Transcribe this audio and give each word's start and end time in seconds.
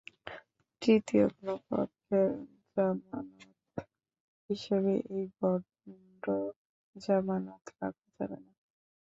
তৃতীয় 0.81 1.25
কোনো 1.33 1.53
পক্ষের 1.67 2.29
জামানত 2.73 3.39
হিসেবে 4.49 4.93
এই 5.15 5.25
বন্ড 5.37 6.23
জামানত 6.95 7.63
রাখা 7.79 8.07
যাবে 8.17 8.37
না। 8.43 8.51